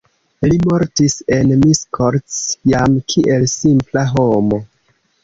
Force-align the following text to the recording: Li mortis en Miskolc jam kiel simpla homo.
Li 0.51 0.55
mortis 0.67 1.15
en 1.35 1.51
Miskolc 1.63 2.37
jam 2.71 2.97
kiel 3.13 3.47
simpla 3.53 4.07
homo. 4.15 4.61